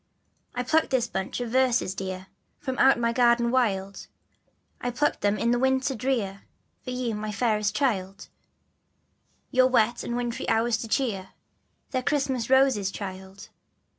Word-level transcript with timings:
I 0.55 0.63
plucked 0.63 0.89
this 0.89 1.05
bunch 1.05 1.39
of 1.41 1.51
verses, 1.51 1.93
dear, 1.93 2.25
From 2.59 2.75
out 2.79 2.97
my 2.97 3.13
garden 3.13 3.51
wild, 3.51 4.07
I 4.81 4.89
plucked 4.89 5.21
them 5.21 5.37
in 5.37 5.51
the 5.51 5.59
winter 5.59 5.93
drear 5.93 6.41
For 6.83 6.89
you, 6.89 7.13
my 7.13 7.31
fairest 7.31 7.75
child, 7.75 8.27
Your 9.51 9.67
wet 9.67 10.01
and 10.03 10.17
wintry 10.17 10.49
hours 10.49 10.77
to 10.77 10.87
cheer, 10.87 11.33
They're 11.91 12.01
Christmas 12.01 12.49
Roses, 12.49 12.89
child. 12.89 13.49